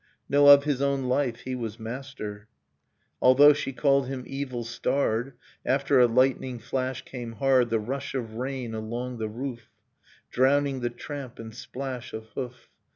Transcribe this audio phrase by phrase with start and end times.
[0.27, 2.47] No, of his own Ufe he was master;—
[3.21, 5.33] Although she called him evil starred.
[5.63, 9.69] After a lightning flash came hard The rush of rain along the roof,
[10.31, 12.67] Drowning the tramp and splash of hoof.